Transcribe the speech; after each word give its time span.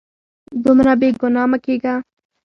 دومره 0.63 0.91
بې 0.99 1.09
ګناه 1.21 1.47
مه 1.51 1.57
کیږه 1.65 1.93